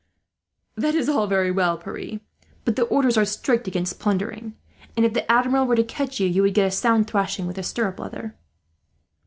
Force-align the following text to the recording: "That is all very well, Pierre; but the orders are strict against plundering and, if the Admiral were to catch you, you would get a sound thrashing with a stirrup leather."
"That 0.73 0.95
is 0.95 1.07
all 1.07 1.27
very 1.27 1.51
well, 1.51 1.77
Pierre; 1.77 2.21
but 2.65 2.75
the 2.75 2.85
orders 2.85 3.17
are 3.19 3.23
strict 3.23 3.67
against 3.67 3.99
plundering 3.99 4.55
and, 4.97 5.05
if 5.05 5.13
the 5.13 5.31
Admiral 5.31 5.67
were 5.67 5.75
to 5.75 5.83
catch 5.83 6.19
you, 6.19 6.25
you 6.25 6.41
would 6.41 6.55
get 6.55 6.65
a 6.65 6.71
sound 6.71 7.05
thrashing 7.05 7.45
with 7.45 7.59
a 7.59 7.63
stirrup 7.63 7.99
leather." 7.99 8.35